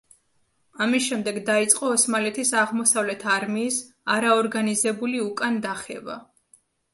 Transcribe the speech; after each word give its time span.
ამის 0.83 1.03
შემდეგ 1.09 1.35
დაიწყო 1.49 1.91
ოსმალეთის 1.97 2.53
აღმოსავლეთ 2.61 3.27
არმიის 3.35 3.77
არაორგანიზებული 4.15 5.21
უკან 5.27 5.63
დახევა. 5.69 6.19